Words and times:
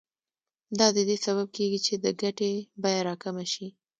دا 0.79 0.87
د 0.95 0.97
دې 1.09 1.17
سبب 1.25 1.47
کېږي 1.57 1.79
چې 1.85 1.93
د 2.03 2.05
ګټې 2.21 2.51
بیه 2.83 3.01
راکمه 3.07 3.45
شي 3.53 3.67